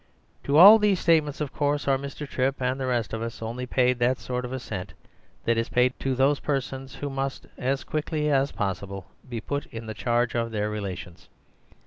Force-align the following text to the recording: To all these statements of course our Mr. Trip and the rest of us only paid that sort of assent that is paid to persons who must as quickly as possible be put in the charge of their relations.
To 0.45 0.57
all 0.57 0.79
these 0.79 0.99
statements 0.99 1.41
of 1.41 1.53
course 1.53 1.87
our 1.87 1.99
Mr. 1.99 2.27
Trip 2.27 2.59
and 2.59 2.79
the 2.79 2.87
rest 2.87 3.13
of 3.13 3.21
us 3.21 3.39
only 3.39 3.67
paid 3.67 3.99
that 3.99 4.17
sort 4.17 4.45
of 4.45 4.51
assent 4.51 4.95
that 5.45 5.59
is 5.59 5.69
paid 5.69 5.93
to 5.99 6.35
persons 6.41 6.95
who 6.95 7.09
must 7.11 7.45
as 7.55 7.83
quickly 7.83 8.27
as 8.27 8.51
possible 8.51 9.11
be 9.29 9.39
put 9.39 9.67
in 9.67 9.85
the 9.85 9.93
charge 9.93 10.33
of 10.33 10.49
their 10.49 10.71
relations. 10.71 11.29